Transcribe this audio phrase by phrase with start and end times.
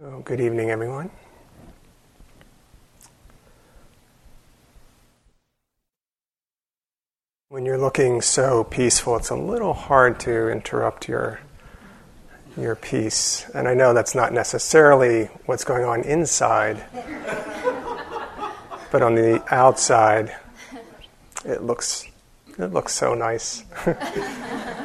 [0.00, 1.10] Oh, good evening, everyone.
[7.48, 11.40] When you're looking so peaceful, it's a little hard to interrupt your
[12.56, 13.50] your peace.
[13.52, 16.84] And I know that's not necessarily what's going on inside,
[18.92, 20.32] but on the outside,
[21.44, 22.04] it looks
[22.56, 23.64] it looks so nice.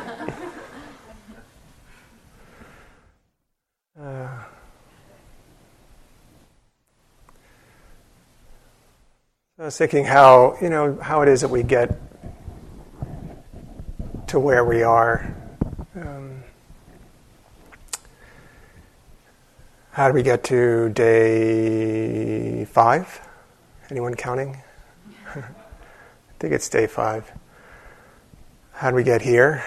[9.64, 11.98] I was thinking how you know how it is that we get
[14.28, 15.34] to where we are.
[15.96, 16.44] Um,
[19.92, 23.22] how do we get to day five?
[23.90, 24.62] Anyone counting?
[25.34, 25.44] I
[26.40, 27.32] think it's day five.
[28.74, 29.64] How do we get here?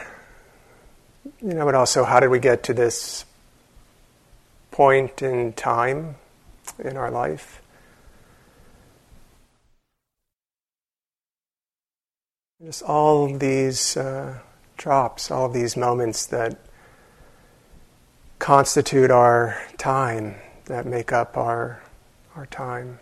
[1.41, 3.25] You know, but also how did we get to this
[4.71, 6.17] point in time
[6.85, 7.63] in our life?
[12.65, 14.39] Just all these uh,
[14.79, 16.59] drops, all these moments that
[18.39, 21.83] constitute our time, that make up our,
[22.35, 22.99] our time.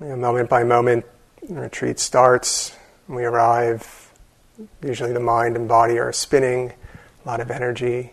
[0.00, 1.04] You know, moment by moment,
[1.48, 2.74] retreat starts,
[3.06, 4.12] we arrive.
[4.82, 6.72] Usually the mind and body are spinning,
[7.24, 8.12] a lot of energy,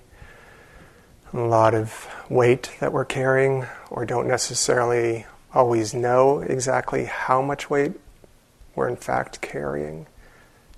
[1.33, 7.71] a lot of weight that we're carrying, or don't necessarily always know exactly how much
[7.71, 7.93] weight
[8.75, 10.07] we're in fact carrying,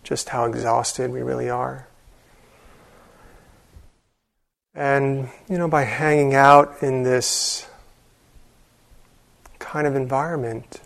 [0.04, 1.88] just how exhausted we really are.
[4.74, 7.66] And, you know, by hanging out in this
[9.58, 10.82] kind of environment,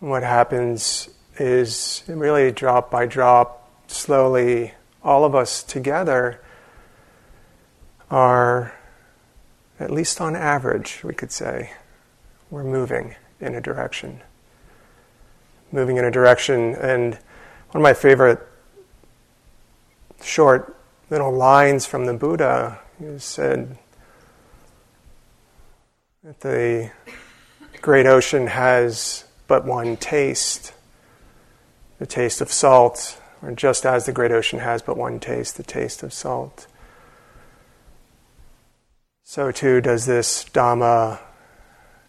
[0.00, 6.40] what happens is really drop by drop, slowly, all of us together
[8.10, 8.74] are,
[9.78, 11.70] at least on average, we could say,
[12.50, 14.20] we're moving in a direction
[15.74, 16.74] moving in a direction.
[16.76, 18.40] And one of my favorite
[20.22, 20.76] short
[21.10, 23.76] little lines from the Buddha he said
[26.22, 26.90] that the
[27.82, 30.72] great ocean has but one taste
[31.98, 35.62] the taste of salt, or just as the great ocean has but one taste, the
[35.62, 36.66] taste of salt.
[39.22, 41.20] So too does this Dhamma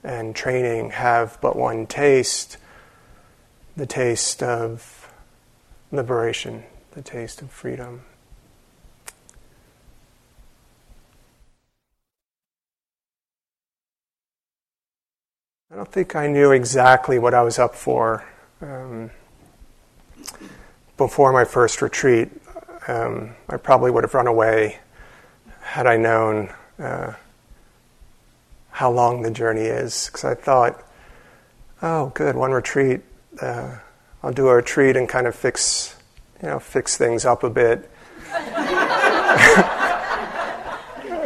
[0.04, 2.58] and training have but one taste,
[3.78, 5.12] the taste of
[5.92, 8.04] liberation, the taste of freedom.
[15.72, 18.26] I don't think I knew exactly what I was up for
[18.62, 19.12] um,
[20.96, 22.30] before my first retreat.
[22.88, 24.80] Um, I probably would have run away
[25.60, 27.14] had I known uh,
[28.70, 30.82] how long the journey is, because I thought,
[31.82, 33.02] oh, good, one retreat,
[33.42, 33.78] uh,
[34.24, 35.96] I'll do a retreat and kind of fix,
[36.42, 37.90] you know, fix things up a bit,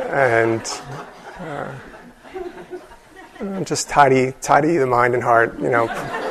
[0.10, 0.62] and
[1.40, 1.72] uh,
[3.64, 5.86] just tidy, tidy the mind and heart, you know.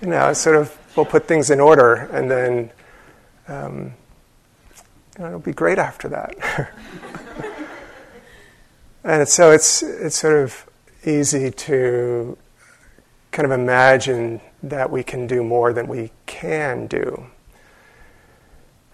[0.00, 2.70] you know, sort of, we'll put things in order, and then,
[3.48, 3.94] um,
[5.16, 6.34] you know, it'll be great after that.
[9.04, 10.66] and so it's it's sort of
[11.06, 12.36] easy to
[13.30, 17.26] kind of imagine that we can do more than we can do.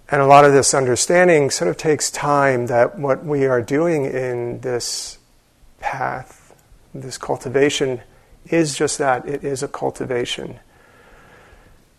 [0.09, 4.07] And a lot of this understanding sort of takes time that what we are doing
[4.07, 5.19] in this
[5.79, 6.55] path,
[6.93, 8.01] this cultivation,
[8.47, 10.59] is just that it is a cultivation.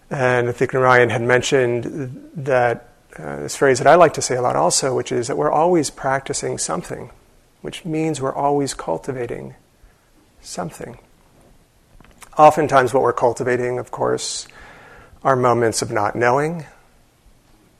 [0.09, 4.35] And I think Narayan had mentioned that uh, this phrase that I like to say
[4.35, 7.11] a lot also, which is that we're always practicing something,
[7.61, 9.55] which means we're always cultivating
[10.41, 10.97] something.
[12.37, 14.47] Oftentimes, what we're cultivating, of course,
[15.23, 16.65] are moments of not knowing,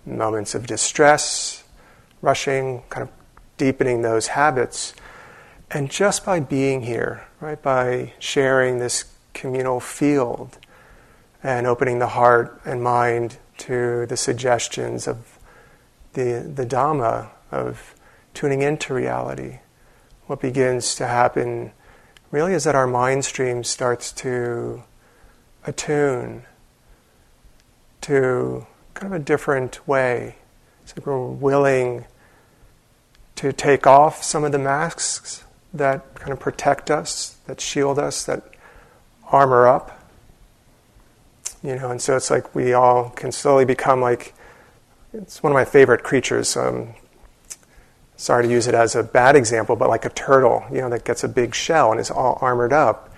[0.06, 1.64] moments of distress,
[2.22, 3.14] rushing, kind of
[3.58, 4.94] deepening those habits.
[5.70, 10.58] And just by being here, right, by sharing this communal field
[11.44, 15.40] and opening the heart and mind to the suggestions of
[16.14, 17.96] the, the Dhamma, of
[18.34, 19.60] tuning into reality,
[20.28, 21.72] what begins to happen
[22.32, 24.84] really is that our mind stream starts to
[25.66, 26.44] attune
[28.02, 30.36] to kind of a different way.
[30.86, 32.06] So we're willing
[33.36, 35.44] to take off some of the masks
[35.74, 38.44] that kind of protect us, that shield us, that
[39.32, 40.00] armor up.
[41.64, 44.34] You know, and so it's like we all can slowly become like
[45.14, 46.56] it's one of my favorite creatures.
[46.58, 46.96] I'm
[48.22, 51.04] sorry to use it as a bad example, but like a turtle, you know, that
[51.04, 53.10] gets a big shell and is all armored up.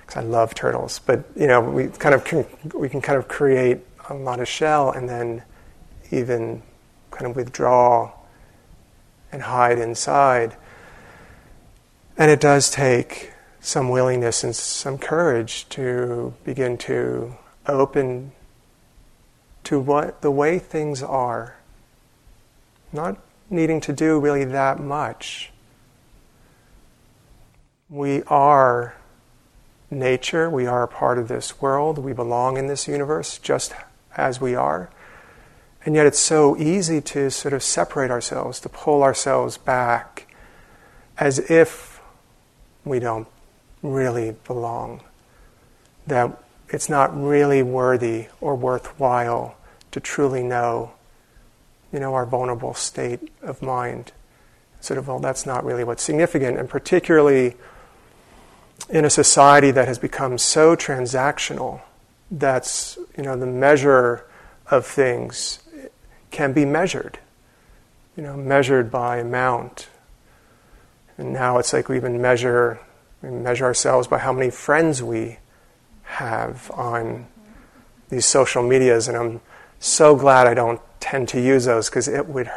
[0.00, 3.28] Because I love turtles, but you know, we kind of can, we can kind of
[3.28, 5.42] create a lot of shell and then
[6.10, 6.62] even
[7.10, 8.10] kind of withdraw
[9.30, 10.56] and hide inside.
[12.16, 17.34] And it does take some willingness and some courage to begin to
[17.66, 18.32] open
[19.64, 21.56] to what the way things are.
[22.94, 23.18] Not
[23.50, 25.50] needing to do really that much.
[27.88, 28.94] We are
[29.90, 33.72] nature, we are a part of this world, we belong in this universe just
[34.16, 34.90] as we are.
[35.84, 40.26] And yet it's so easy to sort of separate ourselves, to pull ourselves back
[41.16, 42.00] as if
[42.84, 43.26] we don't
[43.82, 45.00] really belong,
[46.06, 49.56] that it's not really worthy or worthwhile
[49.92, 50.92] to truly know,
[51.92, 54.12] you know, our vulnerable state of mind.
[54.80, 57.56] Sort of, well, that's not really what's significant, and particularly
[58.88, 61.82] in a society that has become so transactional,
[62.30, 64.24] that's you know the measure
[64.70, 65.60] of things
[66.30, 67.18] can be measured,
[68.16, 69.88] you know, measured by amount.
[71.16, 72.78] And now it's like we even measure
[73.22, 75.38] we measure ourselves by how many friends we
[76.04, 77.26] have on
[78.10, 79.40] these social medias, and I'm
[79.80, 82.50] so glad I don't tend to use those because it would.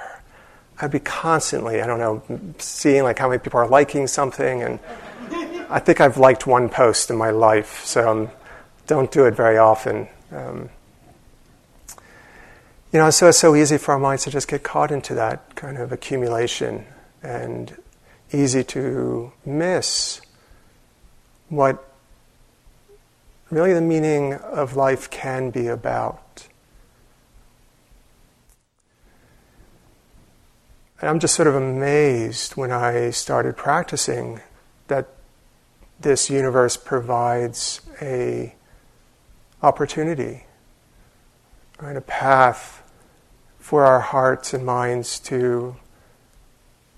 [0.80, 2.24] I'd be constantly, I don't know,
[2.58, 4.80] seeing like how many people are liking something, and
[5.70, 8.32] I think I've liked one post in my life, so um,
[8.88, 10.08] don't do it very often.
[10.32, 10.70] Um,
[12.92, 15.56] you know, so it's so easy for our minds to just get caught into that
[15.56, 16.86] kind of accumulation,
[17.22, 17.78] and
[18.34, 20.22] easy to miss
[21.50, 21.94] what
[23.52, 26.21] really the meaning of life can be about.
[31.02, 34.40] And I'm just sort of amazed when I started practicing
[34.88, 35.08] that
[36.00, 38.54] this universe provides a
[39.64, 40.46] opportunity,
[41.82, 42.84] right, a path
[43.58, 45.76] for our hearts and minds to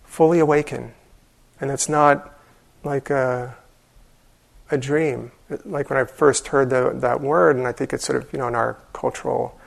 [0.03, 0.93] fully awaken.
[1.61, 2.37] And it's not
[2.83, 3.55] like a
[4.69, 5.31] a dream.
[5.63, 8.39] Like when I first heard the, that word, and I think it's sort of, you
[8.39, 9.57] know, in our cultural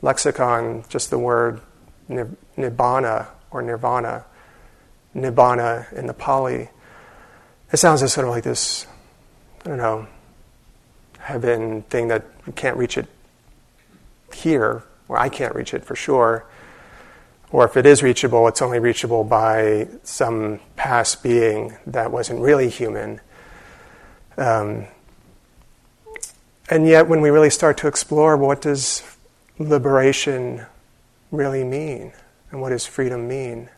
[0.00, 1.60] lexicon, just the word
[2.08, 4.24] nibbana or nirvana,
[5.14, 6.68] nibbana in the Pali,
[7.72, 8.86] it sounds sort of like this,
[9.64, 10.06] I don't know,
[11.18, 13.06] heaven thing that we can't reach it
[14.32, 16.44] here, or I can't reach it for sure.
[17.50, 22.70] Or if it is reachable, it's only reachable by some past being that wasn't really
[22.70, 23.20] human
[24.36, 24.86] um,
[26.70, 29.02] and yet, when we really start to explore what does
[29.58, 30.64] liberation
[31.30, 32.12] really mean,
[32.52, 33.68] and what does freedom mean,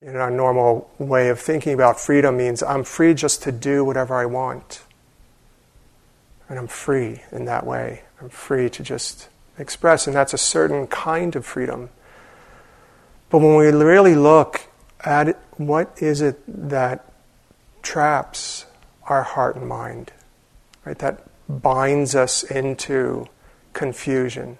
[0.00, 4.14] in our normal way of thinking about freedom means I'm free just to do whatever
[4.14, 4.82] I want.
[6.48, 8.02] And I'm free in that way.
[8.20, 9.28] I'm free to just
[9.58, 11.90] express, and that's a certain kind of freedom.
[13.28, 14.68] But when we really look
[15.04, 17.12] at what is it that
[17.82, 18.66] traps
[19.04, 20.12] our heart and mind,
[20.84, 20.98] right?
[20.98, 23.26] That binds us into
[23.72, 24.58] confusion,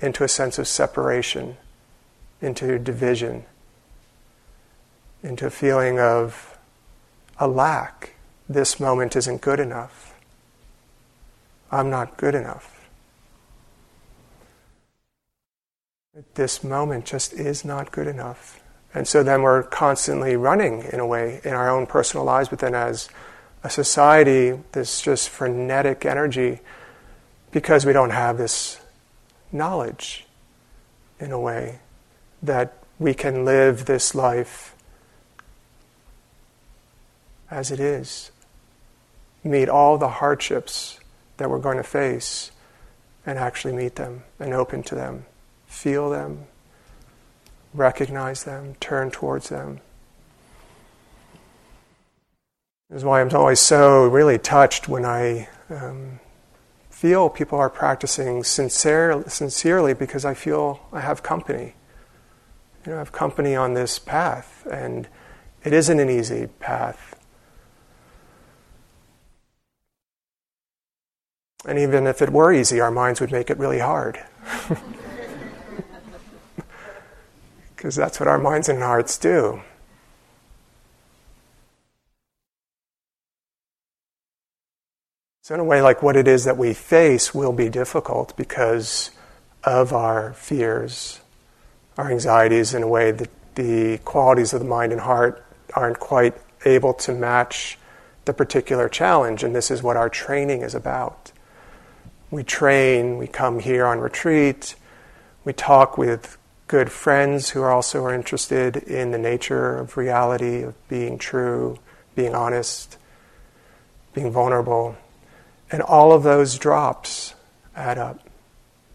[0.00, 1.56] into a sense of separation,
[2.40, 3.44] into division,
[5.22, 6.58] into a feeling of
[7.38, 8.14] a lack.
[8.48, 10.14] This moment isn't good enough.
[11.70, 12.88] I'm not good enough.
[16.34, 18.60] This moment just is not good enough.
[18.92, 22.58] And so then we're constantly running, in a way, in our own personal lives, but
[22.58, 23.08] then as
[23.62, 26.60] a society, this just frenetic energy
[27.52, 28.80] because we don't have this
[29.52, 30.26] knowledge,
[31.18, 31.80] in a way,
[32.42, 34.74] that we can live this life
[37.50, 38.30] as it is,
[39.42, 41.00] meet all the hardships
[41.38, 42.50] that we're going to face,
[43.26, 45.24] and actually meet them and open to them,
[45.66, 46.46] feel them,
[47.74, 49.80] recognize them, turn towards them.
[52.88, 56.18] This is why I'm always so really touched when I um,
[57.00, 61.72] feel people are practicing sincere, sincerely because I feel I have company.
[62.84, 65.08] You know, I have company on this path, and
[65.64, 67.18] it isn't an easy path.
[71.64, 74.22] And even if it were easy, our minds would make it really hard.
[77.74, 79.62] because that's what our minds and hearts do.
[85.50, 89.10] So, in a way, like what it is that we face will be difficult because
[89.64, 91.18] of our fears,
[91.98, 96.34] our anxieties, in a way that the qualities of the mind and heart aren't quite
[96.64, 97.80] able to match
[98.26, 99.42] the particular challenge.
[99.42, 101.32] And this is what our training is about.
[102.30, 104.76] We train, we come here on retreat,
[105.44, 106.38] we talk with
[106.68, 111.76] good friends who are also are interested in the nature of reality, of being true,
[112.14, 112.98] being honest,
[114.14, 114.96] being vulnerable.
[115.70, 117.34] And all of those drops
[117.76, 118.20] add up.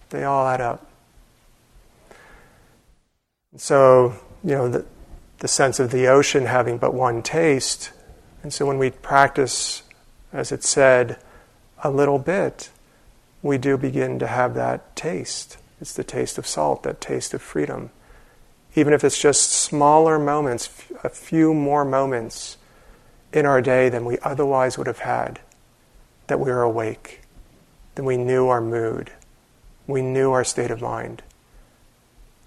[0.10, 0.86] They all add up.
[3.58, 4.86] So, you know, the,
[5.40, 7.92] the sense of the ocean having but one taste.
[8.44, 9.84] And so when we practice,
[10.34, 11.18] as it said,
[11.84, 12.70] a little bit,
[13.42, 15.58] we do begin to have that taste.
[15.80, 17.92] It's the taste of salt, that taste of freedom.
[18.76, 20.70] Even if it's just smaller moments,
[21.04, 22.58] a few more moments
[23.32, 25.40] in our day than we otherwise would have had,
[26.28, 27.22] that we are awake,
[27.96, 29.12] that we knew our mood,
[29.88, 31.22] we knew our state of mind.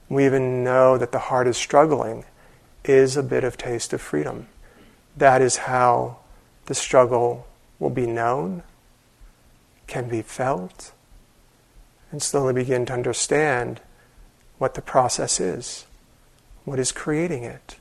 [0.08, 2.24] We even know that the heart is struggling,
[2.84, 4.48] is a bit of taste of freedom.
[5.16, 6.18] That is how
[6.66, 7.46] the struggle
[7.78, 8.62] will be known,
[9.86, 10.92] can be felt,
[12.10, 13.80] and slowly begin to understand
[14.58, 15.86] what the process is.
[16.64, 17.76] What is creating it?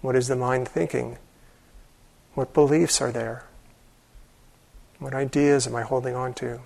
[0.00, 1.18] What is the mind thinking?
[2.34, 3.44] What beliefs are there?
[5.00, 6.60] What ideas am I holding on to?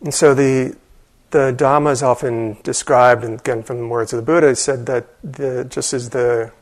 [0.00, 0.76] And so the
[1.30, 5.06] the Dhamma is often described, and again from the words of the Buddha, said that
[5.22, 6.52] the, just as the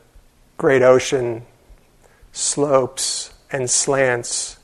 [0.57, 1.43] great ocean
[2.31, 4.57] slopes and slants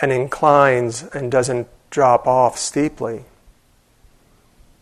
[0.00, 3.24] and inclines and doesn't drop off steeply,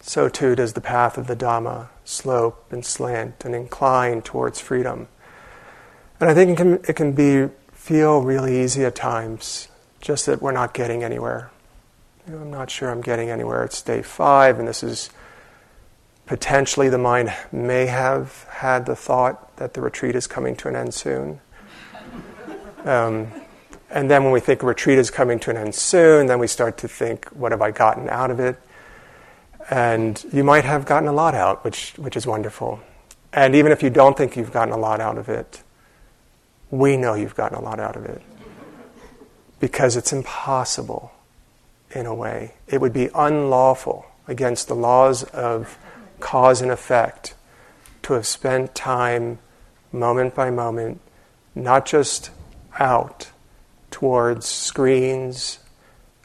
[0.01, 5.09] so too does the path of the Dhamma slope and slant and incline towards freedom.
[6.19, 9.69] And I think it can, it can be feel really easy at times,
[10.01, 11.51] just that we're not getting anywhere.
[12.27, 13.65] You know, I'm not sure I'm getting anywhere.
[13.65, 15.11] It's day five, and this is
[16.27, 20.77] potentially the mind may have had the thought that the retreat is coming to an
[20.77, 21.41] end soon.
[22.85, 23.33] Um,
[23.91, 26.79] and then when we think retreat is coming to an end soon, then we start
[26.79, 28.57] to think, what have I gotten out of it?
[29.69, 32.81] And you might have gotten a lot out, which, which is wonderful.
[33.33, 35.63] And even if you don't think you've gotten a lot out of it,
[36.71, 38.23] we know you've gotten a lot out of it.
[39.59, 41.13] Because it's impossible
[41.91, 42.55] in a way.
[42.69, 45.79] It would be unlawful against the laws of
[46.21, 47.35] cause and effect
[48.03, 49.39] to have spent time,
[49.93, 51.01] moment by moment,
[51.55, 52.31] not just
[52.79, 53.31] out
[53.91, 55.59] towards screens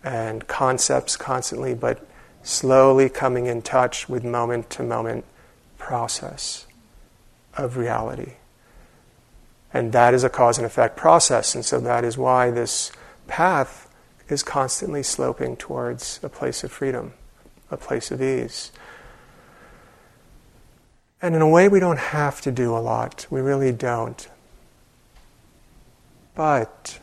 [0.04, 2.06] and concepts constantly, but
[2.44, 5.26] slowly coming in touch with moment to moment
[5.78, 6.68] process
[7.58, 8.34] of reality.
[9.74, 11.56] And that is a cause and effect process.
[11.56, 12.92] And so that is why this
[13.28, 13.94] path
[14.30, 17.14] is constantly sloping towards a place of freedom,
[17.70, 18.72] a place of ease.
[21.22, 23.26] And in a way, we don't have to do a lot.
[23.30, 24.28] We really don't.
[26.36, 27.00] But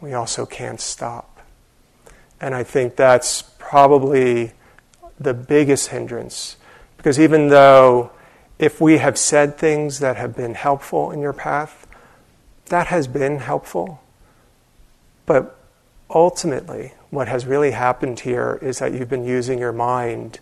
[0.00, 1.40] we also can't stop.
[2.40, 4.52] And I think that's probably
[5.18, 6.56] the biggest hindrance.
[6.96, 8.10] Because even though
[8.58, 11.86] if we have said things that have been helpful in your path,
[12.66, 14.00] that has been helpful.
[15.26, 15.58] But
[16.10, 20.40] ultimately, what has really happened here is that you've been using your mind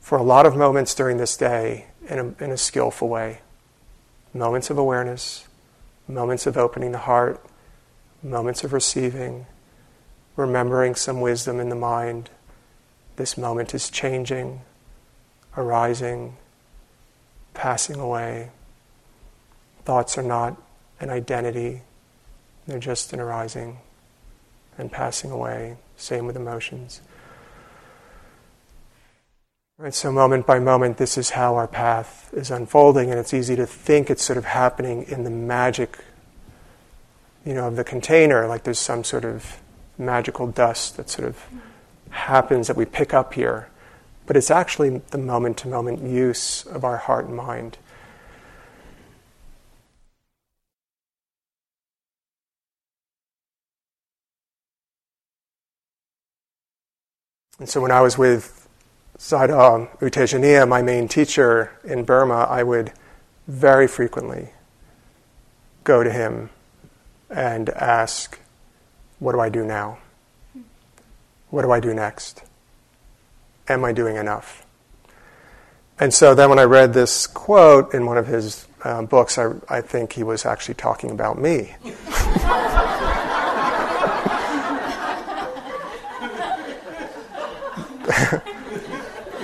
[0.00, 3.40] for a lot of moments during this day in a, in a skillful way.
[4.32, 5.45] Moments of awareness,
[6.08, 7.44] moments of opening the heart,
[8.22, 9.46] moments of receiving,
[10.36, 12.30] remembering some wisdom in the mind.
[13.16, 14.60] This moment is changing,
[15.56, 16.36] arising,
[17.54, 18.50] passing away.
[19.84, 20.60] Thoughts are not
[21.00, 21.82] an identity,
[22.66, 23.78] they're just an arising
[24.76, 25.76] and passing away.
[25.96, 27.00] Same with emotions.
[29.78, 33.54] Right, so moment by moment, this is how our path is unfolding, and it's easy
[33.56, 35.98] to think it's sort of happening in the magic,
[37.44, 39.60] you know, of the container, like there's some sort of
[39.98, 41.44] magical dust that sort of
[42.08, 43.68] happens that we pick up here.
[44.24, 47.76] But it's actually the moment to moment use of our heart and mind.
[57.58, 58.65] And so when I was with
[59.18, 62.92] Sayadaw U Tejaniya, my main teacher in Burma, I would
[63.48, 64.50] very frequently
[65.84, 66.50] go to him
[67.30, 68.38] and ask,
[69.18, 69.98] what do I do now?
[71.48, 72.42] What do I do next?
[73.68, 74.66] Am I doing enough?
[75.98, 79.52] And so then when I read this quote in one of his uh, books, I,
[79.68, 81.74] I think he was actually talking about me.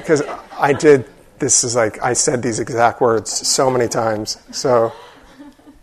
[0.02, 0.22] because
[0.62, 1.06] I did,
[1.40, 4.38] this is like, I said these exact words so many times.
[4.52, 4.92] So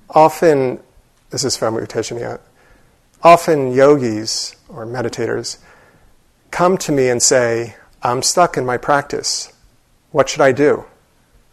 [0.09, 0.79] often,
[1.31, 2.39] this is from U Tejaniya,
[3.21, 5.57] often yogis or meditators
[6.49, 9.51] come to me and say, I'm stuck in my practice.
[10.11, 10.85] What should I do?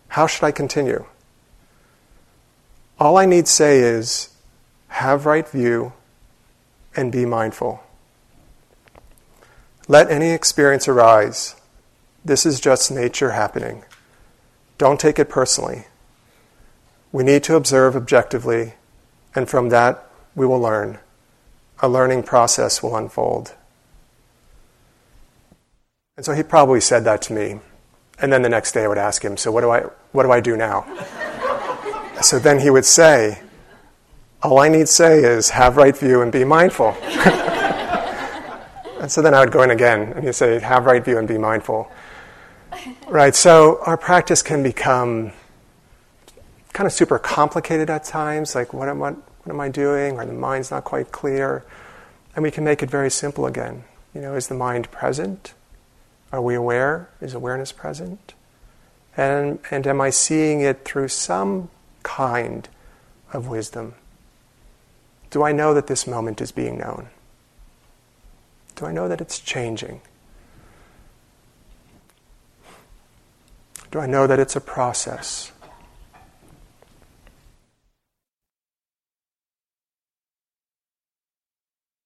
[0.07, 1.05] How should I continue?
[3.01, 4.29] All I need say is
[4.87, 5.93] have right view
[6.95, 7.83] and be mindful.
[9.89, 11.56] Let any experience arise.
[12.27, 13.85] This is just nature happening.
[14.79, 15.85] Don't take it personally.
[17.13, 18.75] We need to observe objectively,
[19.37, 20.05] and from that
[20.35, 20.99] we will learn.
[21.79, 23.55] A learning process will unfold.
[26.17, 27.61] And so he probably said that to me.
[28.19, 30.33] And then the next day I would ask him, So what do I, what do,
[30.33, 30.85] I do now?
[32.23, 33.41] so then he would say,
[34.43, 36.89] All I need say is have right view and be mindful.
[39.01, 41.29] and so then I would go in again and he'd say, Have right view and
[41.29, 41.89] be mindful.
[43.09, 45.33] Right, so our practice can become
[46.73, 50.19] kind of super complicated at times, like what am I, what am I doing?
[50.19, 51.65] Or the mind's not quite clear.
[52.35, 53.85] And we can make it very simple again.
[54.15, 55.55] You know, is the mind present?
[56.33, 57.09] Are we aware?
[57.21, 58.35] Is awareness present?
[59.17, 61.71] And, and am I seeing it through some
[62.03, 62.69] kind
[63.33, 63.95] of wisdom?
[65.31, 67.09] Do I know that this moment is being known?
[68.75, 70.03] Do I know that it's changing?
[73.91, 75.53] Do I know that it's a process?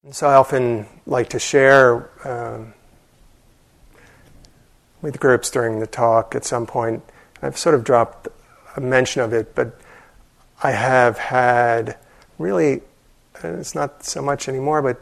[0.04, 2.74] And so I often like to share um,
[5.02, 7.02] with groups during the talk at some point.
[7.42, 8.28] I've sort of dropped
[8.76, 9.78] a mention of it, but
[10.62, 11.96] I have had
[12.38, 12.82] really,
[13.42, 15.00] it's not so much anymore, but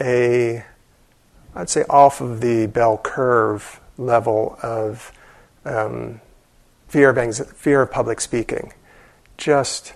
[0.00, 0.64] a,
[1.54, 5.12] I'd say off of the bell curve level of
[5.64, 6.20] um,
[6.88, 8.72] fear of anxiety, fear of public speaking.
[9.36, 9.94] Just,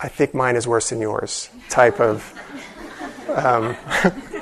[0.00, 2.32] I think mine is worse than yours type of.
[3.28, 3.74] Um,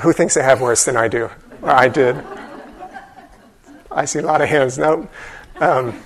[0.00, 1.30] Who thinks they have worse than I do?
[1.60, 2.16] Or I did.
[3.90, 4.78] I see a lot of hands.
[4.78, 5.08] No.
[5.60, 6.00] Um,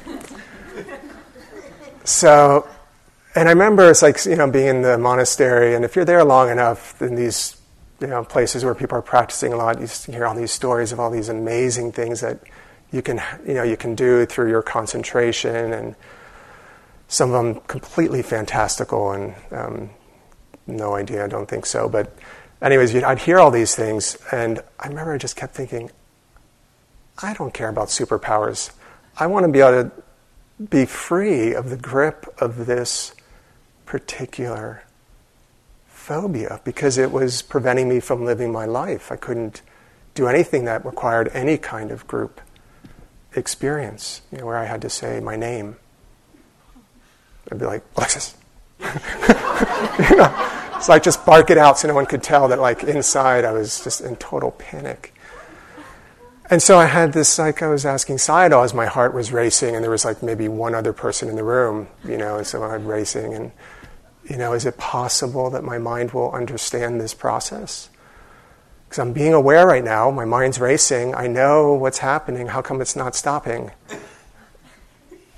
[2.05, 2.69] so,
[3.35, 6.25] and I remember it's like, you know, being in the monastery, and if you're there
[6.25, 7.56] long enough in these,
[8.01, 11.01] you know, places where people are practicing a lot, you hear all these stories of
[11.01, 12.39] all these amazing things that
[12.93, 15.97] you can, you know, you can do through your concentration, and
[17.09, 19.91] some of them completely fantastical, and um,
[20.67, 22.17] no idea, I don't think so, but
[22.61, 25.91] anyways, I'd hear all these things, and I remember I just kept thinking,
[27.23, 28.73] I don't care about superpowers.
[29.19, 29.91] I want to be able to
[30.69, 33.15] be free of the grip of this
[33.87, 34.83] particular
[36.07, 39.11] phobia because it was preventing me from living my life.
[39.11, 39.61] I couldn't
[40.15, 42.41] do anything that required any kind of group
[43.35, 45.75] experience, you know, where I had to say my name.
[47.51, 48.37] I'd be like, Alexis.
[48.81, 50.79] you know?
[50.81, 53.51] So I just bark it out so no one could tell that like inside I
[53.51, 55.13] was just in total panic.
[56.49, 59.75] And so I had this like I was asking Sayadaw as my heart was racing
[59.75, 62.63] and there was like maybe one other person in the room, you know, and so
[62.63, 63.51] I'm racing and
[64.29, 67.91] you know, is it possible that my mind will understand this process?
[68.85, 72.81] Because I'm being aware right now, my mind's racing, I know what's happening, how come
[72.81, 73.71] it's not stopping?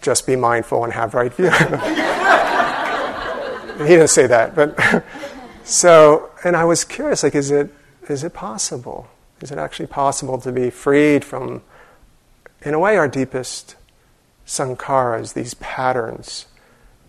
[0.01, 1.51] Just be mindful and have right view.
[3.85, 5.05] he didn't say that, but
[5.64, 7.70] so, and I was curious, like, is it
[8.09, 9.09] is it possible?
[9.42, 11.62] Is it actually possible to be freed from,
[12.62, 13.77] in a way, our deepest
[14.46, 16.46] sankharas, these patterns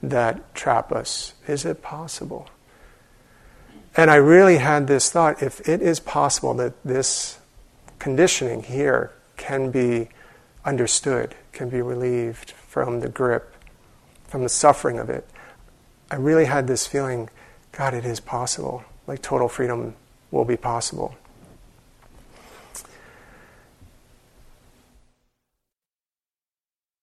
[0.01, 1.33] that trap us?
[1.47, 2.49] Is it possible?
[3.95, 7.39] And I really had this thought if it is possible that this
[7.97, 10.09] conditioning here can be
[10.63, 13.55] understood, can be relieved from the grip,
[14.27, 15.27] from the suffering of it,
[16.11, 17.29] I really had this feeling
[17.71, 18.83] God, it is possible.
[19.07, 19.95] Like total freedom
[20.31, 21.15] will be possible.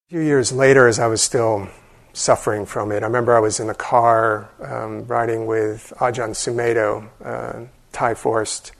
[0.09, 1.69] A few years later, as I was still
[2.17, 7.09] suffering from it, I remember I was in a car um, riding with Ajahn Sumedho,
[7.25, 8.73] uh, Thai forest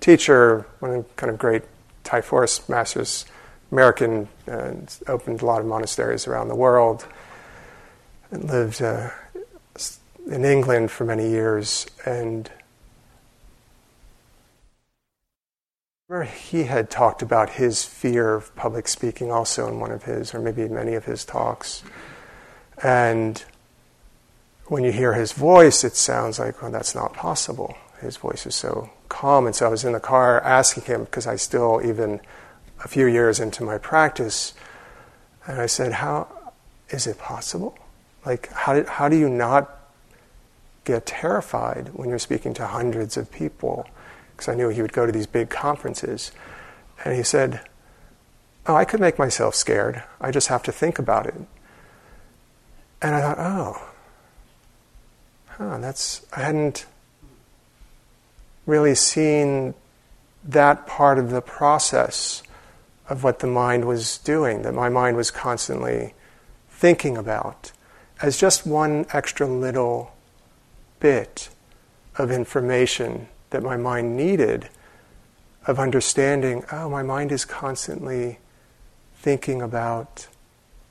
[0.00, 1.62] teacher, one of the kind of great
[2.04, 3.26] Thai forest masters,
[3.70, 4.72] American, uh,
[5.06, 7.06] opened a lot of monasteries around the world,
[8.30, 8.80] and lived.
[8.82, 9.10] Uh,
[10.28, 12.50] in England for many years, and
[16.26, 20.40] he had talked about his fear of public speaking also in one of his, or
[20.40, 21.82] maybe many of his talks.
[22.82, 23.42] And
[24.66, 27.76] when you hear his voice, it sounds like, well, that's not possible.
[28.00, 29.46] His voice is so calm.
[29.46, 32.20] And so I was in the car asking him, because I still, even
[32.84, 34.54] a few years into my practice,
[35.46, 36.28] and I said, How
[36.90, 37.76] is it possible?
[38.24, 39.74] Like, how, did, how do you not
[40.84, 43.86] get terrified when you're speaking to hundreds of people?
[44.32, 46.30] Because I knew he would go to these big conferences.
[47.04, 47.60] And he said,
[48.66, 50.04] Oh, I could make myself scared.
[50.20, 51.34] I just have to think about it.
[53.00, 53.88] And I thought, oh,
[55.46, 56.86] huh, that's, I hadn't
[58.66, 59.74] really seen
[60.44, 62.42] that part of the process
[63.08, 66.14] of what the mind was doing, that my mind was constantly
[66.68, 67.72] thinking about,
[68.20, 70.12] as just one extra little
[71.00, 71.48] bit
[72.16, 74.68] of information that my mind needed
[75.66, 78.38] of understanding oh, my mind is constantly
[79.16, 80.26] thinking about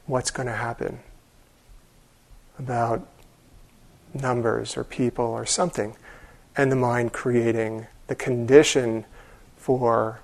[0.06, 1.00] what's going to happen,
[2.58, 3.08] about
[4.14, 5.96] numbers or people or something
[6.56, 9.06] and the mind creating the condition
[9.56, 10.22] for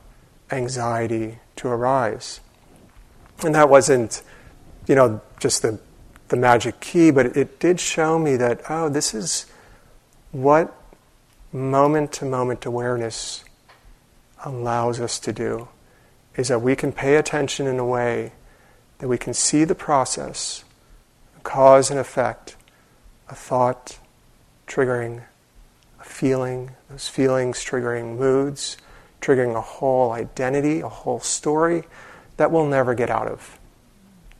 [0.51, 2.39] anxiety to arise.
[3.43, 4.23] And that wasn't,
[4.87, 5.79] you know, just the,
[6.29, 9.45] the magic key, but it did show me that, oh, this is
[10.31, 10.75] what
[11.51, 13.43] moment to moment awareness
[14.43, 15.67] allows us to do,
[16.35, 18.31] is that we can pay attention in a way
[18.99, 20.62] that we can see the process,
[21.43, 22.55] cause and effect,
[23.29, 23.99] a thought
[24.67, 25.23] triggering
[25.99, 28.77] a feeling, those feelings triggering moods,
[29.21, 31.83] triggering a whole identity, a whole story
[32.37, 33.57] that we'll never get out of.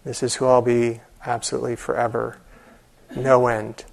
[0.03, 2.37] This is who I'll be absolutely forever,
[3.15, 3.85] no end.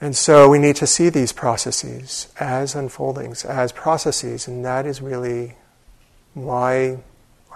[0.00, 5.00] And so we need to see these processes as unfoldings, as processes, and that is
[5.00, 5.56] really
[6.34, 6.98] why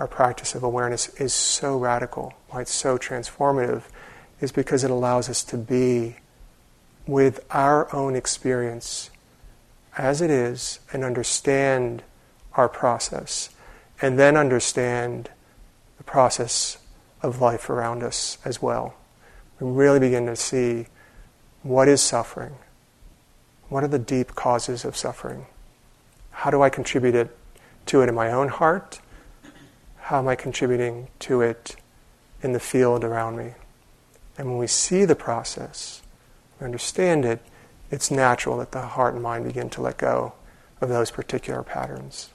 [0.00, 3.82] our practice of awareness is so radical, why it's so transformative,
[4.40, 6.16] is because it allows us to be
[7.06, 9.10] with our own experience
[9.98, 12.02] as it is and understand
[12.54, 13.50] our process,
[14.00, 15.28] and then understand
[15.98, 16.78] the process
[17.22, 18.94] of life around us as well.
[19.60, 20.86] We really begin to see
[21.62, 22.54] what is suffering,
[23.68, 25.44] what are the deep causes of suffering,
[26.30, 27.36] how do I contribute it
[27.84, 29.00] to it in my own heart,
[30.10, 31.76] how am I contributing to it
[32.42, 33.54] in the field around me.
[34.36, 36.02] And when we see the process,
[36.58, 37.38] we understand it,
[37.92, 40.32] it's natural that the heart and mind begin to let go
[40.80, 42.30] of those particular patterns.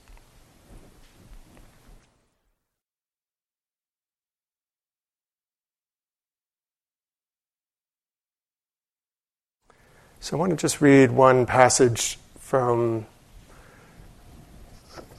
[10.22, 13.06] So I want to just read one passage from,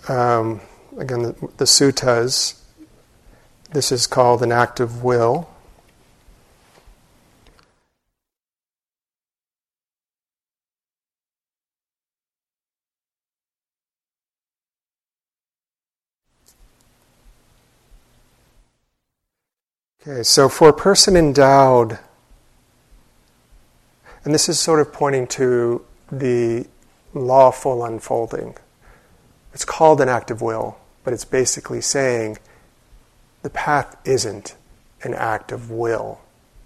[0.09, 0.63] um,
[0.97, 2.61] again, the, the suttas.
[3.71, 5.49] This is called an act of will.
[20.09, 21.99] Okay, so for a person endowed,
[24.25, 26.69] and this is sort of pointing to the
[27.13, 28.57] lawful unfolding.
[29.53, 32.37] It's called an act of will, but it's basically saying
[33.43, 34.57] the path isn't
[35.05, 36.21] an act of will,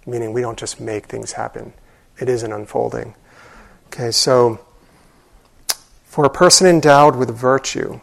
[0.06, 1.74] meaning we don't just make things happen,
[2.18, 3.14] it is an unfolding.
[3.88, 4.58] Okay, so
[6.04, 8.00] for a person endowed with virtue,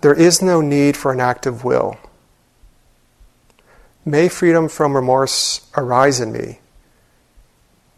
[0.00, 1.98] there is no need for an act of will.
[4.02, 6.60] May freedom from remorse arise in me.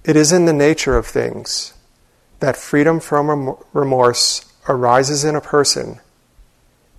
[0.02, 1.74] It is in the nature of things
[2.40, 6.00] that freedom from remorse arises in a person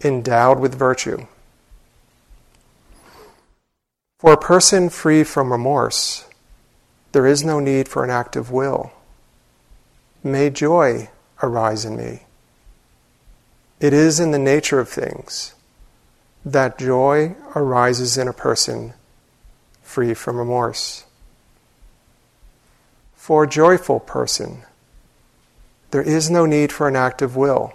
[0.03, 1.25] endowed with virtue.
[4.19, 6.25] For a person free from remorse,
[7.12, 8.91] there is no need for an act of will.
[10.23, 11.10] May joy
[11.41, 12.21] arise in me.
[13.79, 15.53] It is in the nature of things
[16.43, 18.93] that joy arises in a person
[19.83, 21.05] free from remorse.
[23.15, 24.63] For a joyful person,
[25.91, 27.73] there is no need for an act of will.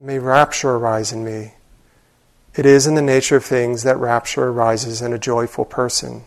[0.00, 1.54] May rapture arise in me.
[2.54, 6.24] It is in the nature of things that rapture arises in a joyful person.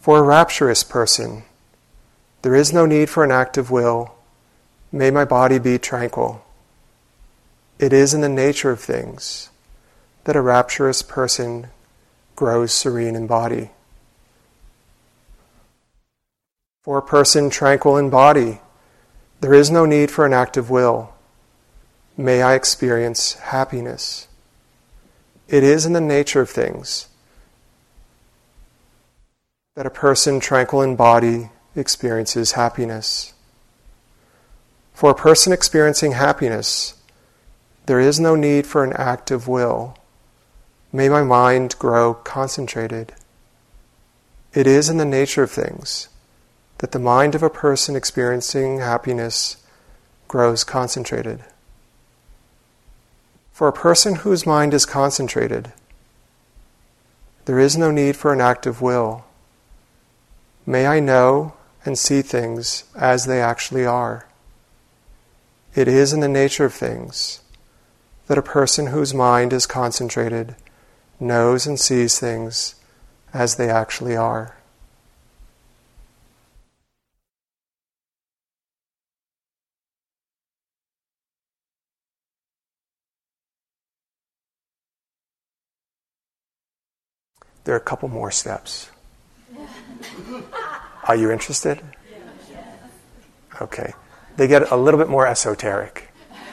[0.00, 1.44] For a rapturous person,
[2.42, 4.16] there is no need for an act of will
[4.92, 6.42] May my body be tranquil.
[7.78, 9.50] It is in the nature of things
[10.24, 11.68] that a rapturous person
[12.34, 13.70] grows serene in body.
[16.82, 18.60] For a person tranquil in body,
[19.40, 21.12] there is no need for an active will.
[22.16, 24.28] May I experience happiness.
[25.48, 27.08] It is in the nature of things
[29.74, 33.34] that a person tranquil in body experiences happiness.
[34.94, 36.94] For a person experiencing happiness,
[37.84, 39.98] there is no need for an active will.
[40.90, 43.12] May my mind grow concentrated.
[44.54, 46.08] It is in the nature of things
[46.78, 49.58] that the mind of a person experiencing happiness
[50.28, 51.44] grows concentrated.
[53.56, 55.72] For a person whose mind is concentrated,
[57.46, 59.24] there is no need for an active will.
[60.66, 64.28] May I know and see things as they actually are.
[65.74, 67.40] It is in the nature of things
[68.26, 70.54] that a person whose mind is concentrated
[71.18, 72.74] knows and sees things
[73.32, 74.55] as they actually are.
[87.66, 88.90] There are a couple more steps.
[91.08, 91.82] Are you interested?
[93.60, 93.92] Okay.
[94.36, 96.08] They get a little bit more esoteric.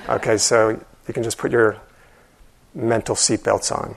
[0.09, 0.69] Okay, so
[1.07, 1.77] you can just put your
[2.73, 3.95] mental seatbelts on.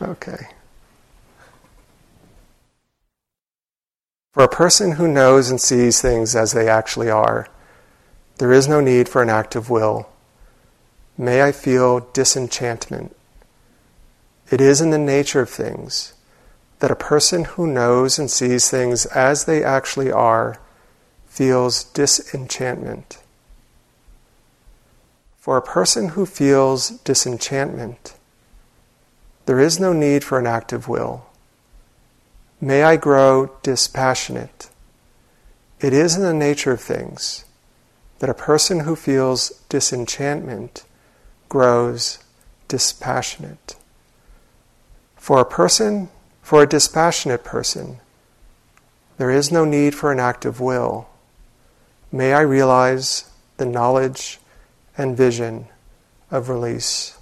[0.02, 0.48] okay.
[4.32, 7.46] For a person who knows and sees things as they actually are,
[8.38, 10.08] there is no need for an active will.
[11.18, 13.14] May I feel disenchantment
[14.50, 16.14] it is in the nature of things
[16.80, 20.60] that a person who knows and sees things as they actually are
[21.26, 23.18] feels disenchantment.
[25.38, 28.14] For a person who feels disenchantment,
[29.46, 31.26] there is no need for an active will.
[32.60, 34.70] May I grow dispassionate.
[35.80, 37.44] It is in the nature of things
[38.20, 40.84] that a person who feels disenchantment
[41.48, 42.20] grows
[42.68, 43.76] dispassionate.
[45.24, 46.10] For a person,
[46.42, 48.00] for a dispassionate person,
[49.16, 51.08] there is no need for an active will.
[52.12, 54.38] May I realize the knowledge
[54.98, 55.68] and vision
[56.30, 57.16] of release,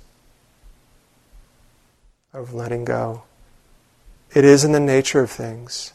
[2.32, 3.22] of letting go.
[4.34, 5.92] It is in the nature of things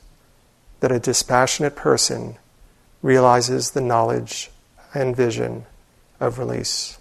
[0.80, 2.38] that a dispassionate person
[3.02, 4.50] realizes the knowledge
[4.94, 5.66] and vision
[6.22, 6.97] of release.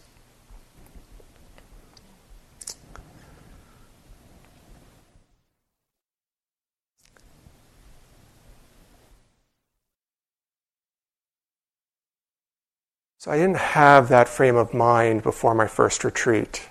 [13.27, 16.69] So I didn't have that frame of mind before my first retreat.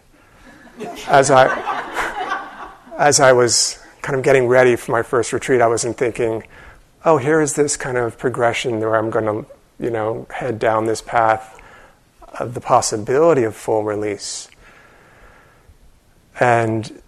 [1.05, 1.47] As I,
[2.97, 6.43] as I was kind of getting ready for my first retreat, I wasn't thinking,
[7.03, 9.45] oh, here is this kind of progression where I'm going to,
[9.83, 11.61] you know, head down this path
[12.39, 14.47] of the possibility of full release.
[16.39, 17.01] And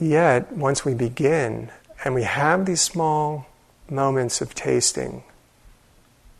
[0.00, 1.70] yet, once we begin
[2.06, 3.48] and we have these small
[3.90, 5.24] moments of tasting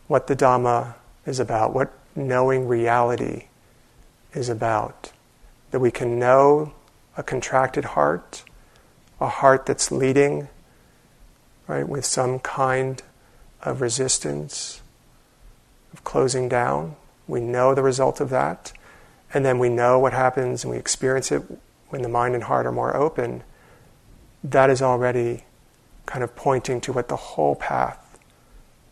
[0.07, 0.95] what the Dhamma
[1.27, 3.45] is about, what knowing reality
[4.33, 5.11] is about.
[5.71, 6.73] That we can know
[7.17, 8.43] a contracted heart,
[9.19, 10.47] a heart that's leading,
[11.67, 13.01] right, with some kind
[13.61, 14.81] of resistance,
[15.93, 16.95] of closing down.
[17.27, 18.73] We know the result of that.
[19.33, 21.43] And then we know what happens and we experience it
[21.89, 23.43] when the mind and heart are more open.
[24.43, 25.43] That is already
[26.05, 28.19] kind of pointing to what the whole path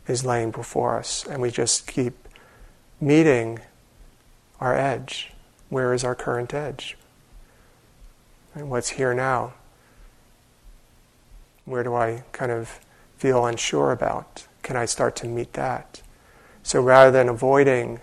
[0.07, 1.25] is laying before us.
[1.29, 2.22] And we just keep
[3.03, 3.59] meeting
[4.59, 5.31] our edge.
[5.69, 6.97] Where is our current edge?
[8.55, 9.53] And what's here now?
[11.65, 12.79] Where do I kind of
[13.17, 14.47] feel unsure about?
[14.61, 16.01] Can I start to meet that?
[16.61, 17.99] So rather than avoiding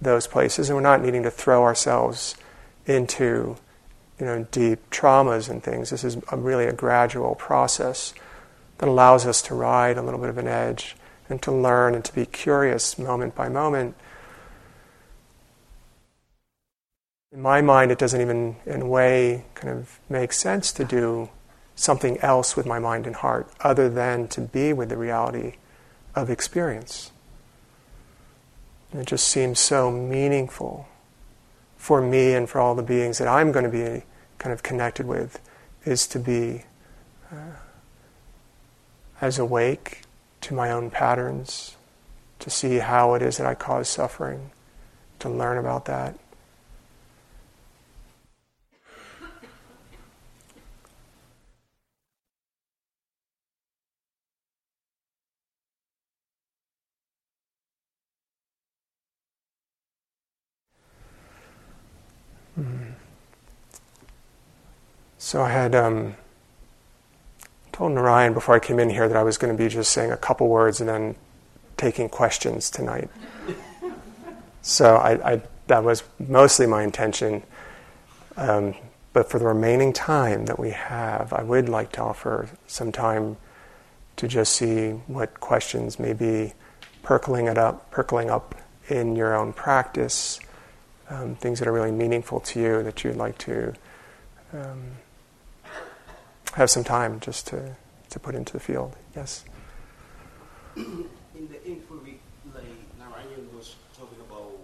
[0.00, 2.36] those places, and we're not needing to throw ourselves
[2.86, 3.56] into
[4.18, 5.90] you know, deep traumas and things.
[5.90, 8.14] This is a really a gradual process
[8.78, 10.96] that allows us to ride a little bit of an edge
[11.28, 13.94] and to learn and to be curious moment by moment
[17.32, 21.28] in my mind, it doesn't even, in a way, kind of make sense to do
[21.74, 25.54] something else with my mind and heart other than to be with the reality
[26.14, 27.12] of experience.
[28.92, 30.88] it just seems so meaningful
[31.76, 34.04] for me and for all the beings that I'm going to be
[34.38, 35.38] kind of connected with
[35.84, 36.64] is to be
[37.30, 37.58] uh,
[39.20, 40.02] as awake
[40.40, 41.76] to my own patterns,
[42.40, 44.50] to see how it is that I cause suffering,
[45.20, 46.18] to learn about that
[65.28, 66.14] So I had um,
[67.70, 70.10] told Narayan before I came in here that I was going to be just saying
[70.10, 71.16] a couple words and then
[71.76, 73.10] taking questions tonight.
[74.62, 77.42] so I, I, that was mostly my intention.
[78.38, 78.74] Um,
[79.12, 83.36] but for the remaining time that we have, I would like to offer some time
[84.16, 86.54] to just see what questions may be
[87.02, 88.54] percolating it up, percolating up
[88.88, 90.40] in your own practice,
[91.10, 93.74] um, things that are really meaningful to you that you'd like to
[94.54, 94.92] um,
[96.58, 97.76] have some time just to,
[98.10, 98.96] to put into the field.
[99.14, 99.44] Yes.
[100.74, 102.18] In the inquiry,
[102.52, 102.64] like
[102.98, 104.58] Narayan was talking about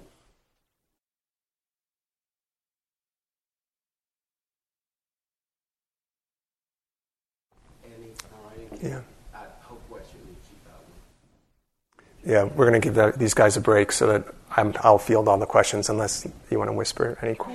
[7.84, 9.00] any Yeah.
[9.32, 12.32] at her question if she got one.
[12.32, 15.28] Yeah, we're going to give that, these guys a break so that I'm, I'll field
[15.28, 17.36] all the questions unless you want to whisper any.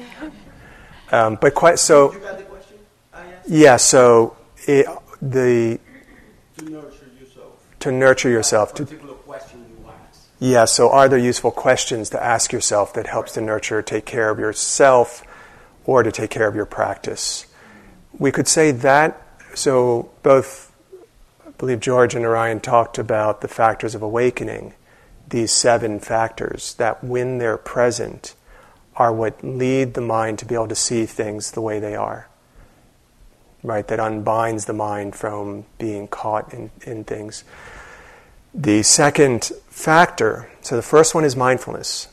[1.12, 2.14] Um, but quite so.
[2.14, 2.78] You got the question
[3.12, 3.29] I asked?
[3.48, 3.78] Yeah.
[3.78, 4.86] So it,
[5.22, 5.80] the
[6.58, 7.80] To nurture yourself.
[7.80, 10.28] to nurture yourself to particular question you ask.
[10.40, 14.30] Yeah, so are there useful questions to ask yourself that helps to nurture, take care
[14.30, 15.24] of yourself,
[15.86, 17.46] or to take care of your practice?
[18.18, 19.22] We could say that,
[19.54, 20.72] so both,
[21.46, 24.74] I believe George and Orion talked about the factors of awakening,
[25.28, 28.36] these seven factors that when they're present
[28.96, 32.29] are what lead the mind to be able to see things the way they are.
[33.62, 37.44] Right, that unbinds the mind from being caught in, in things.
[38.54, 42.08] The second factor, so the first one is mindfulness.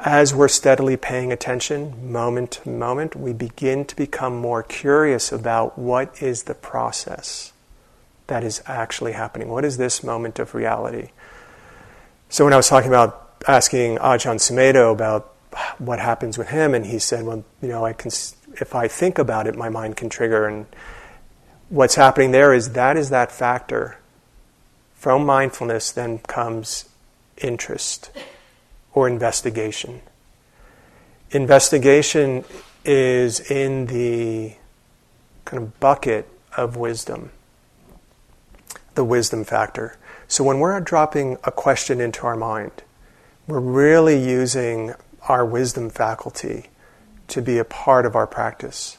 [0.00, 5.78] As we're steadily paying attention, moment to moment, we begin to become more curious about
[5.78, 7.52] what is the process
[8.26, 9.48] that is actually happening.
[9.48, 11.10] What is this moment of reality?
[12.28, 15.34] So when I was talking about asking Ajahn Sumedho about
[15.78, 18.10] what happens with him, and he said, "Well, you know, I can,
[18.54, 20.66] if I think about it, my mind can trigger." And
[21.68, 23.98] what's happening there is that is that factor
[24.94, 26.86] from mindfulness then comes
[27.36, 28.10] interest
[28.94, 30.02] or investigation.
[31.30, 32.44] Investigation
[32.84, 34.54] is in the
[35.44, 37.30] kind of bucket of wisdom,
[38.94, 39.96] the wisdom factor.
[40.26, 42.82] So when we're dropping a question into our mind,
[43.46, 44.94] we're really using
[45.28, 46.68] our wisdom faculty
[47.28, 48.98] to be a part of our practice.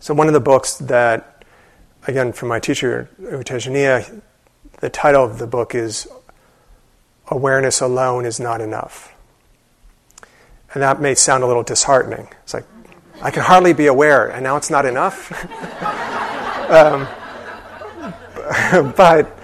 [0.00, 1.44] So one of the books that,
[2.06, 4.20] again, from my teacher, U Tejaniya,
[4.80, 6.08] the title of the book is
[7.28, 9.14] Awareness Alone is Not Enough.
[10.74, 12.28] And that may sound a little disheartening.
[12.42, 12.64] It's like,
[13.20, 15.30] I can hardly be aware, and now it's not enough.
[16.70, 17.06] um,
[18.96, 19.38] but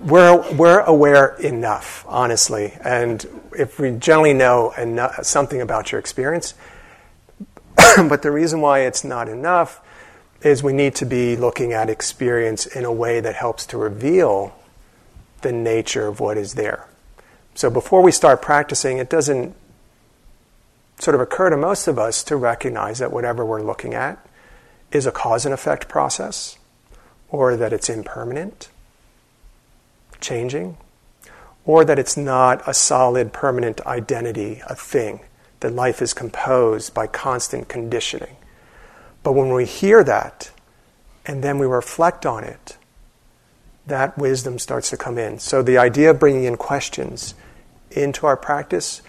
[0.00, 2.72] we're, we're aware enough, honestly.
[2.82, 3.26] And
[3.58, 6.54] if we generally know enough, something about your experience,
[8.08, 9.80] but the reason why it's not enough
[10.42, 14.54] is we need to be looking at experience in a way that helps to reveal
[15.42, 16.86] the nature of what is there.
[17.54, 19.54] So before we start practicing, it doesn't
[20.98, 24.24] sort of occur to most of us to recognize that whatever we're looking at
[24.92, 26.58] is a cause and effect process,
[27.28, 28.68] or that it's impermanent,
[30.20, 30.76] changing,
[31.64, 35.20] or that it's not a solid, permanent identity, a thing,
[35.60, 38.36] that life is composed by constant conditioning.
[39.22, 40.50] But when we hear that
[41.26, 42.76] and then we reflect on it,
[43.86, 45.38] that wisdom starts to come in.
[45.38, 47.34] So the idea of bringing in questions
[47.90, 49.02] into our practice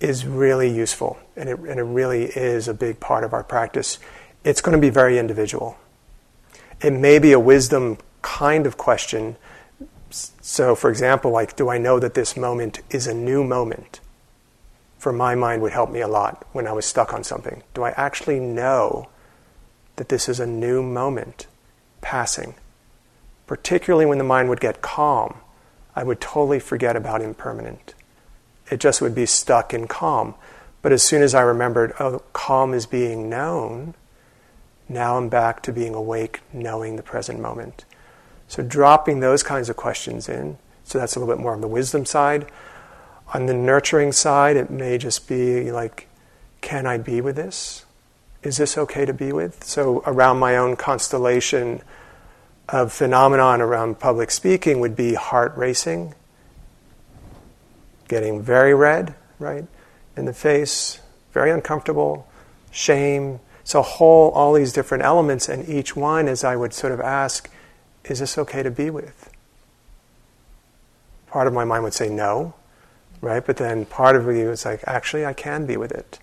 [0.00, 3.98] is really useful, and it, and it really is a big part of our practice.
[4.44, 5.78] It's going to be very individual.
[6.82, 9.36] It may be a wisdom kind of question.
[10.10, 14.00] So, for example, like, do I know that this moment is a new moment?
[15.06, 17.62] For my mind, would help me a lot when I was stuck on something.
[17.74, 19.08] Do I actually know
[19.94, 21.46] that this is a new moment
[22.00, 22.56] passing?
[23.46, 25.36] Particularly when the mind would get calm,
[25.94, 27.94] I would totally forget about impermanent.
[28.68, 30.34] It just would be stuck in calm.
[30.82, 33.94] But as soon as I remembered, oh, calm is being known,
[34.88, 37.84] now I'm back to being awake, knowing the present moment.
[38.48, 41.68] So dropping those kinds of questions in, so that's a little bit more on the
[41.68, 42.50] wisdom side.
[43.34, 46.08] On the nurturing side, it may just be like,
[46.60, 47.84] can I be with this?
[48.42, 49.64] Is this okay to be with?
[49.64, 51.82] So around my own constellation
[52.68, 56.14] of phenomenon around public speaking would be heart racing,
[58.08, 59.64] getting very red, right,
[60.16, 61.00] in the face,
[61.32, 62.28] very uncomfortable,
[62.70, 63.40] shame.
[63.64, 67.50] So whole all these different elements, and each one, as I would sort of ask,
[68.04, 69.30] is this okay to be with?
[71.26, 72.54] Part of my mind would say no,
[73.20, 73.44] right?
[73.44, 76.18] But then part of you is like, actually, I can be with it.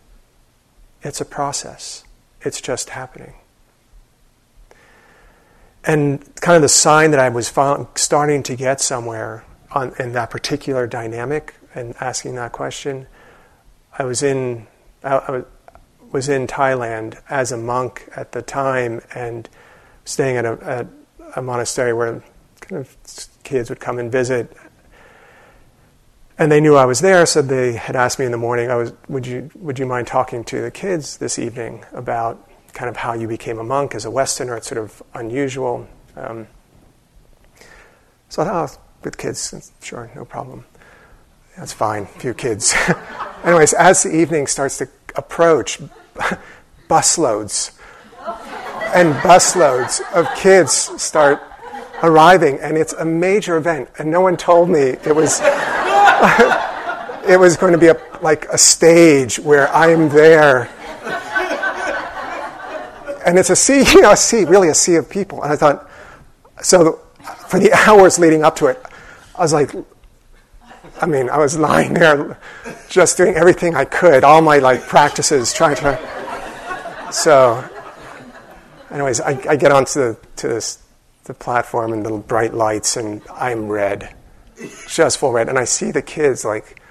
[1.02, 2.04] It's a process.
[2.42, 3.34] It's just happening.
[5.86, 7.48] And kind of the sign that I was
[7.96, 13.08] starting to get somewhere on, in that particular dynamic and asking that question,
[13.98, 14.68] I was in
[15.04, 15.44] I,
[16.12, 19.50] was in Thailand as a monk at the time and
[20.06, 20.88] staying at a, at
[21.36, 22.24] a monastery where
[22.62, 22.96] kind of
[23.44, 24.56] kids would come and visit.
[26.38, 28.76] And they knew I was there, so they had asked me in the morning, I
[28.76, 32.98] was, would, you, would you mind talking to the kids this evening about kind of
[32.98, 34.58] how you became a monk as a Westerner?
[34.58, 35.88] It's sort of unusual.
[36.16, 36.48] Um,
[38.30, 40.66] so I thought, oh, with kids, sure, no problem.
[41.56, 42.74] That's fine, a few kids.
[43.44, 45.80] Anyways, as the evening starts to approach,
[46.90, 47.78] busloads
[48.94, 50.72] and busloads of kids
[51.02, 51.42] start
[52.02, 53.90] arriving, and it's a major event.
[53.98, 55.40] And no one told me it was
[57.28, 60.70] it was going to be a, like a stage where I'm there,
[63.26, 65.44] and it's a sea, you know, a sea, really a sea of people.
[65.44, 65.90] And I thought,
[66.62, 67.02] so
[67.48, 68.82] for the hours leading up to it,
[69.36, 69.72] I was like,
[71.02, 72.38] I mean, I was lying there
[72.88, 77.10] just doing everything I could, all my like practices, trying to.
[77.12, 77.68] So,
[78.92, 80.82] anyways, I, I get onto the, to this,
[81.26, 84.16] the platform and the bright lights, and I'm red,
[84.88, 85.50] just full red.
[85.50, 86.82] And I see the kids like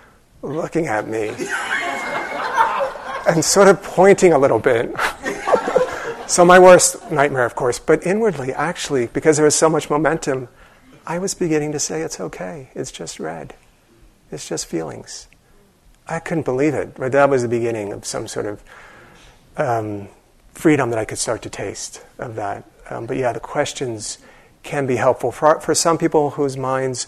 [0.42, 1.28] looking at me
[3.26, 4.92] and sort of pointing a little bit.
[6.26, 10.48] so, my worst nightmare, of course, but inwardly, actually, because there was so much momentum,
[11.06, 13.54] I was beginning to say, it's okay, it's just red.
[14.30, 15.28] It's just feelings.
[16.08, 18.62] I couldn't believe it, but that was the beginning of some sort of
[19.56, 20.08] um,
[20.52, 22.64] freedom that I could start to taste of that.
[22.90, 24.18] Um, but yeah, the questions
[24.62, 27.06] can be helpful for for some people whose minds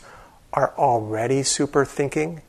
[0.55, 2.41] are already super thinking.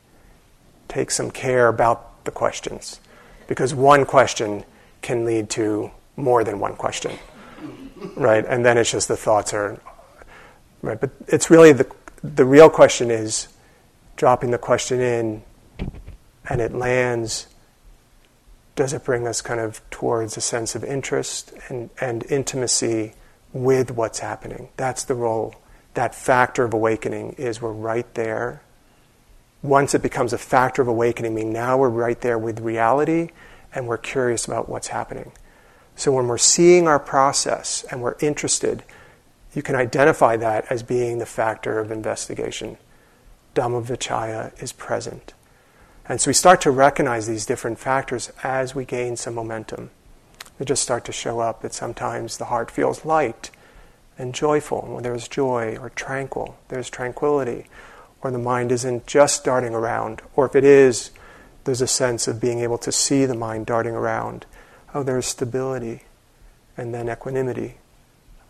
[0.87, 2.99] Take some care about the questions,
[3.47, 4.63] because one question
[5.01, 7.19] can lead to more than one question,
[8.15, 8.45] right?
[8.45, 9.79] And then it's just the thoughts are
[10.81, 10.99] right.
[10.99, 11.87] But it's really the
[12.23, 13.47] the real question is
[14.15, 15.43] dropping the question in
[16.47, 17.47] and it lands,
[18.75, 23.13] does it bring us kind of towards a sense of interest and, and intimacy
[23.53, 24.69] with what's happening?
[24.77, 25.55] That's the role.
[25.95, 28.61] That factor of awakening is we're right there.
[29.63, 33.29] Once it becomes a factor of awakening, mean, now we're right there with reality
[33.73, 35.31] and we're curious about what's happening.
[35.95, 38.83] So when we're seeing our process and we're interested,
[39.53, 42.77] you can identify that as being the factor of investigation.
[43.55, 45.33] Dhammavicaya is present.
[46.09, 49.91] And so we start to recognize these different factors as we gain some momentum.
[50.59, 53.49] They just start to show up that sometimes the heart feels light
[54.17, 54.81] and joyful.
[54.81, 57.67] When there's joy or tranquil, there's tranquility.
[58.21, 60.21] Or the mind isn't just darting around.
[60.35, 61.11] Or if it is,
[61.63, 64.45] there's a sense of being able to see the mind darting around.
[64.93, 66.03] Oh, there's stability.
[66.77, 67.77] And then equanimity.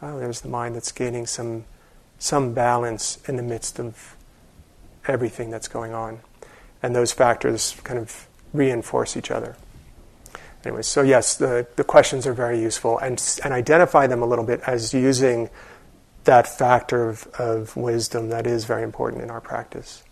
[0.02, 1.66] Oh, there's the mind that's gaining some,
[2.20, 4.16] some balance in the midst of
[5.08, 6.22] everything that's going on
[6.86, 9.56] and those factors kind of reinforce each other.
[10.66, 14.46] Anyway, so yes, the, the questions are very useful, and, and identify them a little
[14.46, 15.50] bit as using
[16.24, 20.04] that factor of, of wisdom that is very important in our practice.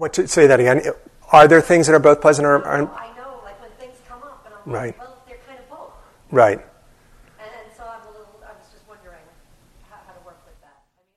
[0.00, 0.80] What to say that again?
[1.30, 2.64] Are there things that are both pleasant or?
[2.64, 4.96] Are, I know, like when things come up, and I'm right.
[4.96, 5.92] like, well, they're kind of both.
[6.32, 6.56] Right.
[6.56, 8.32] And, and so I'm a little.
[8.40, 9.20] I was just wondering
[9.92, 10.88] how, how to work with that.
[10.96, 11.12] I mean,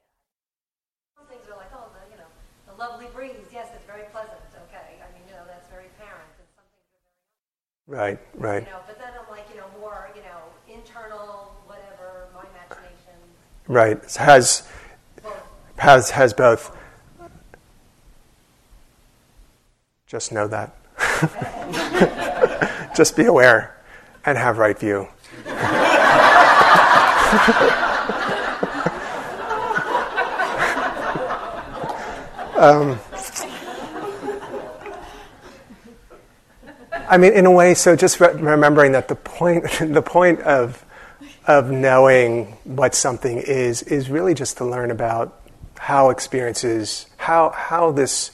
[1.16, 2.28] some things are like, oh, the, you know,
[2.68, 3.48] the lovely breeze.
[3.56, 4.44] Yes, it's very pleasant.
[4.68, 6.28] Okay, I mean, you know, that's very apparent.
[6.36, 7.08] And some things are
[7.88, 8.20] Right.
[8.36, 8.68] Right.
[8.68, 13.16] You know, but then I'm like, you know, more, you know, internal, whatever, my imagination.
[13.72, 13.96] Right.
[14.20, 14.68] Has
[15.24, 15.40] Both.
[15.80, 16.76] has has both.
[20.14, 20.76] Just know that.
[22.96, 23.76] Just be aware
[24.24, 25.08] and have right view.
[32.56, 33.00] um,
[37.10, 40.86] I mean, in a way, so just re- remembering that the point, the point of,
[41.48, 45.42] of knowing what something is, is really just to learn about
[45.80, 48.30] how experiences, how, how this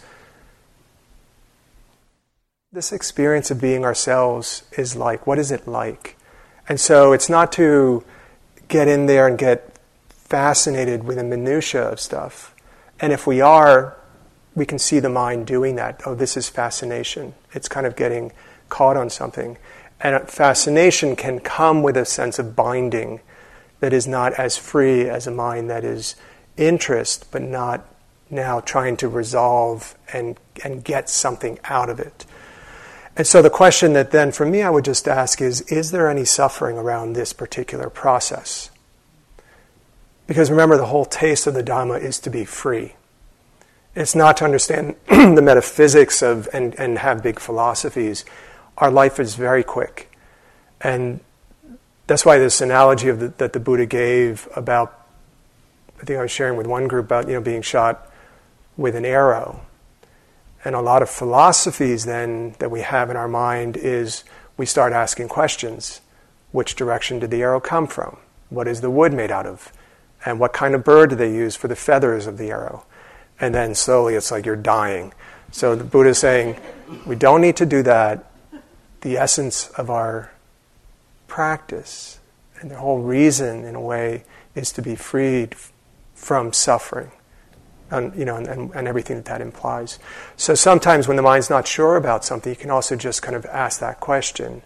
[2.71, 5.25] this experience of being ourselves is like.
[5.25, 6.15] What is it like?
[6.67, 8.03] And so it's not to
[8.67, 9.75] get in there and get
[10.09, 12.53] fascinated with the minutiae of stuff.
[12.99, 13.97] And if we are,
[14.53, 16.03] we can see the mind doing that.
[16.05, 17.33] Oh, this is fascination.
[17.53, 18.33] It's kind of getting
[18.69, 19.57] caught on something.
[19.99, 23.19] And fascination can come with a sense of binding
[23.79, 26.15] that is not as free as a mind that is
[26.55, 27.83] interest, but not
[28.29, 32.27] now trying to resolve and, and get something out of it.
[33.19, 36.09] And so the question that then for me I would just ask is Is there
[36.09, 38.71] any suffering around this particular process?
[40.25, 42.93] Because remember, the whole taste of the Dhamma is to be free.
[43.93, 48.23] It's not to understand the metaphysics of and, and have big philosophies.
[48.77, 50.09] Our life is very quick.
[50.79, 51.19] And
[52.07, 54.97] that's why this analogy of the, that the Buddha gave about,
[56.01, 58.09] I think I was sharing with one group about you know being shot
[58.77, 59.59] with an arrow.
[60.65, 64.23] And a lot of philosophies then that we have in our mind is
[64.57, 66.01] we start asking questions.
[66.51, 68.17] Which direction did the arrow come from?
[68.49, 69.71] What is the wood made out of?
[70.25, 72.85] And what kind of bird do they use for the feathers of the arrow?
[73.39, 75.13] And then slowly it's like you're dying.
[75.51, 76.59] So the Buddha is saying,
[77.05, 78.31] we don't need to do that.
[79.01, 80.31] The essence of our
[81.27, 82.19] practice
[82.59, 85.55] and the whole reason, in a way, is to be freed
[86.13, 87.11] from suffering.
[87.91, 89.97] And, you know, and, and, everything that that implies.
[90.37, 93.45] So sometimes when the mind's not sure about something, you can also just kind of
[93.47, 94.61] ask that question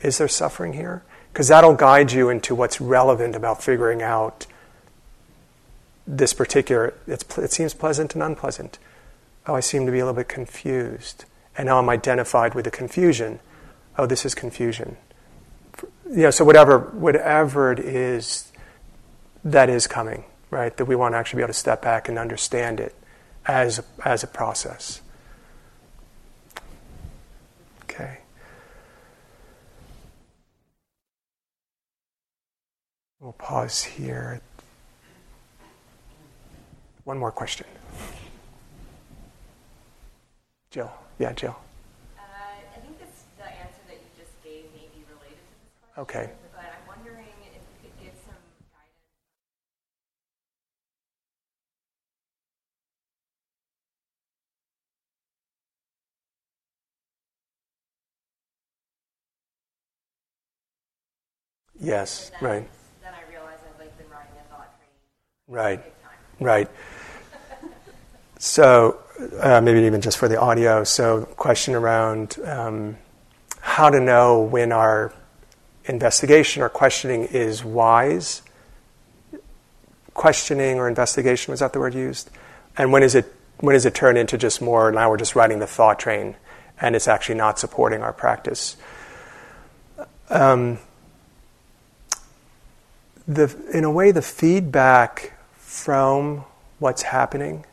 [0.00, 1.02] Is there suffering here?
[1.32, 4.46] Because that'll guide you into what's relevant about figuring out
[6.06, 8.78] this particular, it seems pleasant and unpleasant.
[9.46, 11.24] Oh, I seem to be a little bit confused.
[11.56, 13.40] And now I'm identified with the confusion.
[13.96, 14.96] Oh, this is confusion.
[16.10, 18.52] You know, so whatever, whatever it is
[19.44, 22.18] that is coming, right, that we want to actually be able to step back and
[22.18, 22.94] understand it
[23.46, 25.00] as, as a process.
[27.84, 28.18] Okay.
[33.18, 34.42] We'll pause here.
[37.04, 37.66] One more question.
[40.70, 40.92] Jill.
[41.18, 41.56] Yeah, Jill.
[42.18, 45.70] Uh, I think this, the answer that you just gave may be related to this
[45.94, 46.02] question.
[46.02, 46.32] Okay.
[46.54, 48.34] But I'm wondering if you could give some
[48.72, 48.98] guidance.
[61.82, 62.68] Yes, then, right.
[63.02, 64.90] Then I realized I've like been riding a thought train.
[65.48, 65.82] Right.
[65.82, 66.12] Time.
[66.40, 66.70] Right.
[68.38, 68.98] So,
[69.38, 70.82] uh, maybe even just for the audio.
[70.82, 72.96] So, question around um,
[73.60, 75.14] how to know when our
[75.84, 78.42] investigation or questioning is wise.
[80.14, 82.30] Questioning or investigation was that the word used?
[82.76, 84.90] And when is it when does it turn into just more?
[84.90, 86.34] Now we're just riding the thought train,
[86.80, 88.76] and it's actually not supporting our practice.
[90.30, 90.78] Um,
[93.26, 96.44] the, in a way, the feedback from
[96.78, 97.64] what's happening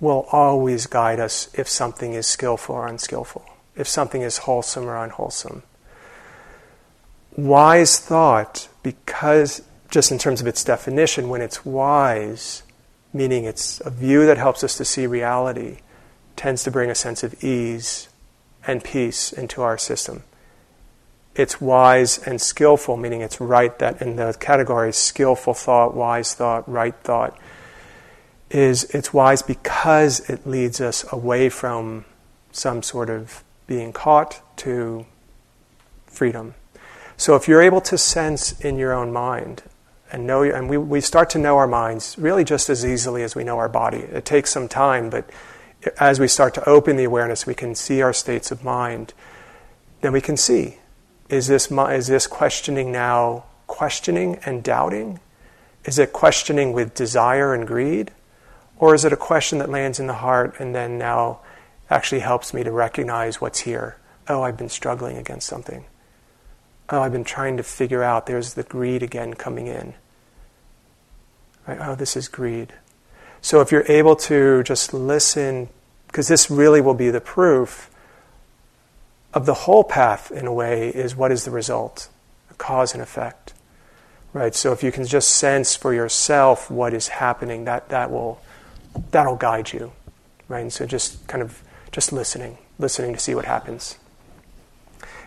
[0.00, 3.44] will always guide us if something is skillful or unskillful,
[3.76, 5.62] if something is wholesome or unwholesome.
[7.36, 12.62] Wise thought, because just in terms of its definition, when it's wise,
[13.12, 15.78] meaning it's a view that helps us to see reality,
[16.34, 18.08] tends to bring a sense of ease
[18.66, 20.24] and peace into our system.
[21.34, 26.68] It's wise and skillful, meaning it's right that in the category skillful thought, wise thought,
[26.68, 27.38] right thought,
[28.50, 32.04] is it's wise because it leads us away from
[32.50, 35.06] some sort of being caught to
[36.06, 36.54] freedom.
[37.16, 39.62] So if you're able to sense in your own mind
[40.10, 43.34] and know, and we, we start to know our minds really just as easily as
[43.34, 44.00] we know our body.
[44.00, 45.30] It takes some time, but
[45.98, 49.14] as we start to open the awareness, we can see our states of mind.
[50.02, 50.76] Then we can see
[51.32, 55.18] is this, is this questioning now questioning and doubting?
[55.86, 58.10] Is it questioning with desire and greed?
[58.76, 61.40] Or is it a question that lands in the heart and then now
[61.88, 63.96] actually helps me to recognize what's here?
[64.28, 65.86] Oh, I've been struggling against something.
[66.90, 69.94] Oh, I've been trying to figure out there's the greed again coming in.
[71.66, 71.78] Right?
[71.80, 72.74] Oh, this is greed.
[73.40, 75.70] So if you're able to just listen,
[76.08, 77.88] because this really will be the proof
[79.34, 82.08] of the whole path in a way is what is the result,
[82.50, 83.54] a cause and effect.
[84.32, 84.54] Right?
[84.54, 88.40] So if you can just sense for yourself what is happening, that, that will
[89.10, 89.92] that'll guide you.
[90.48, 90.60] Right?
[90.60, 93.98] And so just kind of just listening, listening to see what happens.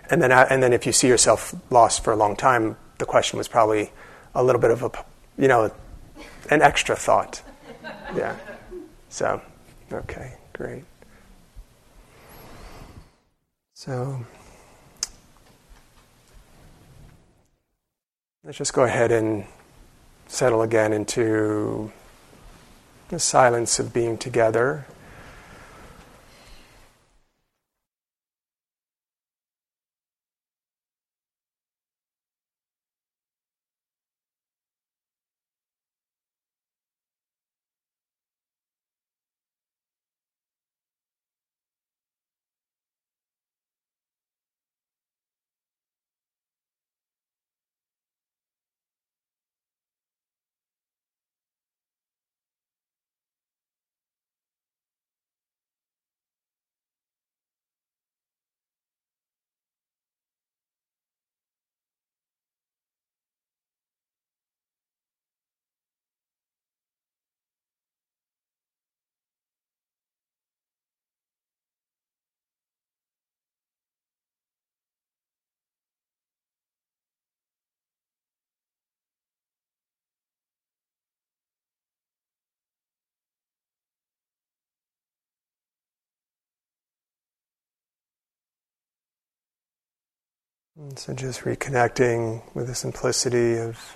[0.10, 3.38] And then, and then if you see yourself lost for a long time, the question
[3.38, 3.92] was probably
[4.34, 4.92] a little bit of a,
[5.38, 5.72] you know,
[6.50, 7.42] an extra thought.
[8.16, 8.36] Yeah.
[9.10, 9.42] So,
[9.92, 10.84] okay, great.
[13.78, 14.26] So,
[18.46, 19.44] let's just go ahead and
[20.28, 21.92] settle again into
[23.10, 24.88] the silence of being together.
[90.78, 93.96] And so just reconnecting with the simplicity of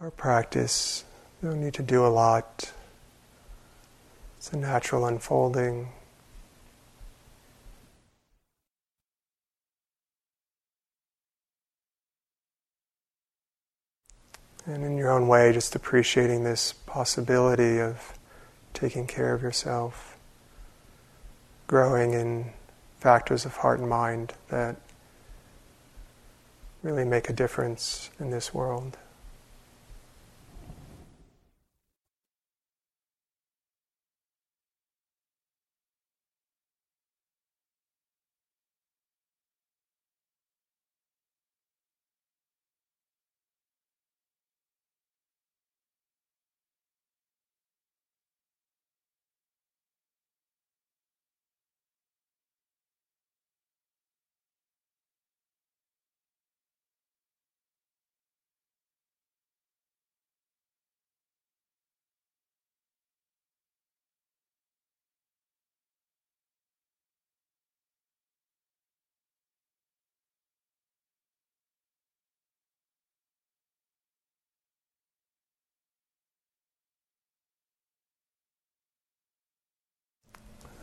[0.00, 1.04] our practice.
[1.42, 2.72] Don't need to do a lot.
[4.38, 5.88] It's a natural unfolding.
[14.66, 18.16] And in your own way, just appreciating this possibility of
[18.72, 20.16] taking care of yourself,
[21.66, 22.52] growing in
[23.00, 24.76] factors of heart and mind that
[26.82, 28.96] really make a difference in this world.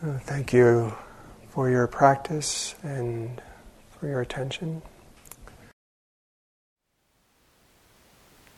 [0.04, 0.95] Uh, thank you
[1.50, 3.41] for your practice and
[3.98, 4.84] for your attention.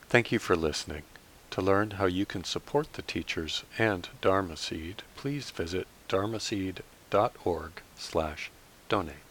[0.09, 1.03] Thank you for listening.
[1.51, 8.51] To learn how you can support the teachers and Dharma Seed, please visit dharmaseed.org slash
[8.89, 9.28] donate.